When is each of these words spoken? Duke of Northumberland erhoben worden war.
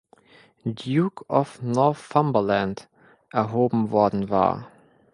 Duke 0.65 1.23
of 1.29 1.61
Northumberland 1.61 2.89
erhoben 3.31 3.91
worden 3.91 4.29
war. 4.31 4.67